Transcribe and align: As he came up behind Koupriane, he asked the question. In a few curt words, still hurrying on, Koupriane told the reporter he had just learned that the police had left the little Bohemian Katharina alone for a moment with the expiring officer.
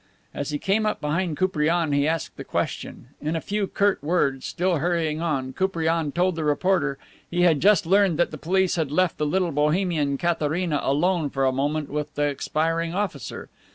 As 0.33 0.49
he 0.49 0.57
came 0.57 0.87
up 0.87 0.99
behind 0.99 1.37
Koupriane, 1.37 1.91
he 1.91 2.07
asked 2.07 2.35
the 2.35 2.43
question. 2.43 3.09
In 3.21 3.35
a 3.35 3.39
few 3.39 3.67
curt 3.67 4.03
words, 4.03 4.47
still 4.47 4.77
hurrying 4.77 5.21
on, 5.21 5.53
Koupriane 5.53 6.11
told 6.11 6.35
the 6.35 6.43
reporter 6.43 6.97
he 7.29 7.41
had 7.43 7.59
just 7.59 7.85
learned 7.85 8.17
that 8.17 8.31
the 8.31 8.37
police 8.39 8.77
had 8.77 8.91
left 8.91 9.19
the 9.19 9.27
little 9.27 9.51
Bohemian 9.51 10.17
Katharina 10.17 10.79
alone 10.81 11.29
for 11.29 11.45
a 11.45 11.51
moment 11.51 11.87
with 11.91 12.15
the 12.15 12.23
expiring 12.25 12.95
officer. 12.95 13.47